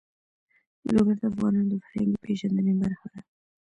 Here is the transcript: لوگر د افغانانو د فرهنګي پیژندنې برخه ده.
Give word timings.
لوگر 0.95 1.15
د 1.19 1.21
افغانانو 1.31 1.69
د 1.71 1.75
فرهنګي 1.85 2.17
پیژندنې 2.25 2.73
برخه 2.81 3.07
ده. 3.13 3.21